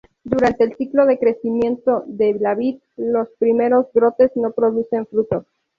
[0.23, 5.45] Durante el ciclo de crecimiento de la vid, los primeros brotes no producen frutos.